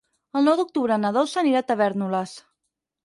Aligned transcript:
El 0.39 0.47
nou 0.47 0.55
d'octubre 0.61 0.97
na 1.03 1.11
Dolça 1.17 1.41
anirà 1.43 1.61
a 1.61 1.67
Tavèrnoles. 1.73 2.35